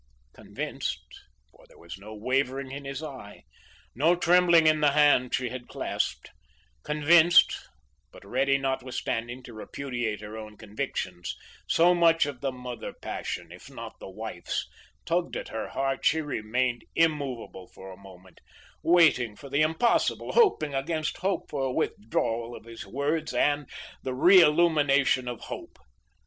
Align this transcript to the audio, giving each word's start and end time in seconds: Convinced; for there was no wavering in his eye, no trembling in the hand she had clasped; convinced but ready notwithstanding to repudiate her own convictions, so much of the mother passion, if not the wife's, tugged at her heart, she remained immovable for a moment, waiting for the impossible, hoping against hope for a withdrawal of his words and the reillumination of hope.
Convinced; 0.33 1.05
for 1.51 1.65
there 1.67 1.77
was 1.77 1.99
no 1.99 2.15
wavering 2.15 2.71
in 2.71 2.85
his 2.85 3.03
eye, 3.03 3.43
no 3.93 4.15
trembling 4.15 4.65
in 4.65 4.81
the 4.81 4.93
hand 4.93 5.35
she 5.35 5.49
had 5.49 5.67
clasped; 5.67 6.31
convinced 6.81 7.69
but 8.11 8.25
ready 8.25 8.57
notwithstanding 8.57 9.43
to 9.43 9.53
repudiate 9.53 10.21
her 10.21 10.35
own 10.35 10.57
convictions, 10.57 11.35
so 11.67 11.93
much 11.93 12.25
of 12.25 12.41
the 12.41 12.51
mother 12.51 12.91
passion, 12.93 13.51
if 13.51 13.69
not 13.69 13.99
the 13.99 14.09
wife's, 14.09 14.67
tugged 15.05 15.37
at 15.37 15.49
her 15.49 15.67
heart, 15.67 16.03
she 16.03 16.19
remained 16.19 16.83
immovable 16.95 17.67
for 17.67 17.91
a 17.91 17.95
moment, 18.01 18.41
waiting 18.81 19.35
for 19.35 19.51
the 19.51 19.61
impossible, 19.61 20.31
hoping 20.31 20.73
against 20.73 21.17
hope 21.17 21.47
for 21.47 21.61
a 21.65 21.71
withdrawal 21.71 22.55
of 22.55 22.65
his 22.65 22.87
words 22.87 23.35
and 23.35 23.69
the 24.01 24.13
reillumination 24.15 25.27
of 25.29 25.41
hope. 25.41 25.77